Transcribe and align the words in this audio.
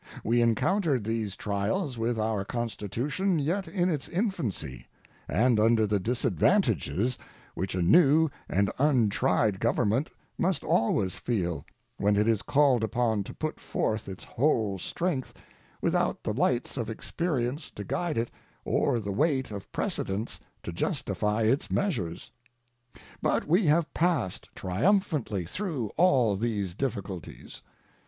We 0.23 0.41
encountered 0.41 1.03
these 1.03 1.35
trials 1.35 1.95
with 1.95 2.17
our 2.17 2.43
Constitution 2.43 3.37
yet 3.37 3.67
in 3.67 3.91
its 3.91 4.09
infancy, 4.09 4.87
and 5.27 5.59
under 5.59 5.85
the 5.85 5.99
disadvantages 5.99 7.19
which 7.53 7.75
a 7.75 7.83
new 7.83 8.31
and 8.49 8.71
untried 8.79 9.59
government 9.59 10.09
must 10.39 10.63
always 10.63 11.17
feel 11.17 11.67
when 11.97 12.15
it 12.15 12.27
is 12.27 12.41
called 12.41 12.83
upon 12.83 13.23
to 13.25 13.33
put 13.35 13.59
forth 13.59 14.09
its 14.09 14.23
whole 14.23 14.79
strength 14.79 15.35
without 15.83 16.23
the 16.23 16.33
lights 16.33 16.77
of 16.77 16.89
experience 16.89 17.69
to 17.69 17.83
guide 17.83 18.17
it 18.17 18.31
or 18.65 18.99
the 18.99 19.11
weight 19.13 19.51
of 19.51 19.71
precedents 19.71 20.39
to 20.63 20.73
justify 20.73 21.43
its 21.43 21.69
measures. 21.69 22.31
But 23.21 23.45
we 23.47 23.67
have 23.67 23.93
passed 23.93 24.49
triumphantly 24.55 25.45
through 25.45 25.91
all 25.95 26.37
these 26.37 26.73
difficulties. 26.73 27.61